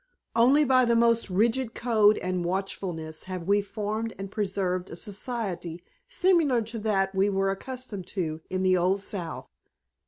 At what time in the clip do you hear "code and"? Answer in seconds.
1.75-2.43